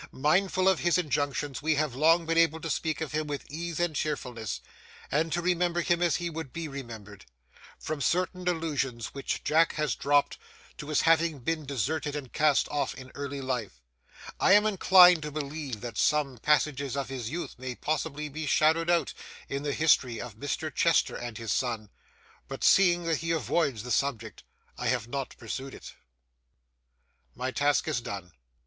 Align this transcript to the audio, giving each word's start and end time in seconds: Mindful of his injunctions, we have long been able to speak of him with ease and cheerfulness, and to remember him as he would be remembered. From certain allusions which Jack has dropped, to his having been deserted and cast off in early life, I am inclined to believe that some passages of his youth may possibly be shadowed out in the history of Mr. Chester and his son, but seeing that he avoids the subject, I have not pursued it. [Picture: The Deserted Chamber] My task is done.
Mindful 0.11 0.67
of 0.67 0.79
his 0.79 0.97
injunctions, 0.97 1.61
we 1.61 1.75
have 1.75 1.93
long 1.93 2.25
been 2.25 2.35
able 2.35 2.59
to 2.61 2.71
speak 2.71 3.01
of 3.01 3.11
him 3.11 3.27
with 3.27 3.45
ease 3.51 3.79
and 3.79 3.95
cheerfulness, 3.95 4.59
and 5.11 5.31
to 5.31 5.43
remember 5.43 5.81
him 5.81 6.01
as 6.01 6.15
he 6.15 6.27
would 6.27 6.51
be 6.51 6.67
remembered. 6.67 7.25
From 7.77 8.01
certain 8.01 8.47
allusions 8.47 9.13
which 9.13 9.43
Jack 9.43 9.73
has 9.73 9.93
dropped, 9.93 10.39
to 10.79 10.87
his 10.89 11.01
having 11.01 11.37
been 11.37 11.67
deserted 11.67 12.15
and 12.15 12.33
cast 12.33 12.67
off 12.69 12.95
in 12.95 13.11
early 13.13 13.41
life, 13.41 13.79
I 14.39 14.53
am 14.53 14.65
inclined 14.65 15.21
to 15.21 15.29
believe 15.31 15.81
that 15.81 15.99
some 15.99 16.39
passages 16.39 16.97
of 16.97 17.09
his 17.09 17.29
youth 17.29 17.59
may 17.59 17.75
possibly 17.75 18.27
be 18.27 18.47
shadowed 18.47 18.89
out 18.89 19.13
in 19.49 19.61
the 19.61 19.71
history 19.71 20.19
of 20.19 20.35
Mr. 20.35 20.73
Chester 20.73 21.15
and 21.15 21.37
his 21.37 21.51
son, 21.51 21.91
but 22.47 22.63
seeing 22.63 23.03
that 23.03 23.17
he 23.17 23.29
avoids 23.29 23.83
the 23.83 23.91
subject, 23.91 24.41
I 24.79 24.87
have 24.87 25.07
not 25.07 25.37
pursued 25.37 25.75
it. 25.75 25.93
[Picture: 25.93 25.97
The 26.01 26.71
Deserted 27.35 27.35
Chamber] 27.35 27.39
My 27.39 27.51
task 27.51 27.87
is 27.87 28.01
done. 28.01 28.31